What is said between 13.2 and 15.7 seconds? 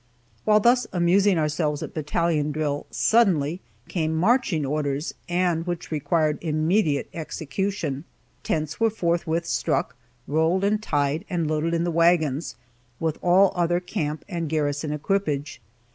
all other camp and garrison equipage.